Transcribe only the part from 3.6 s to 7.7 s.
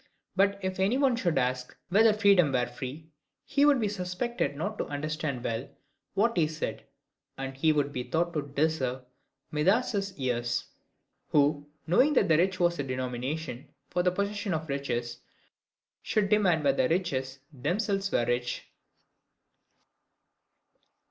would be suspected not to understand well what he said; and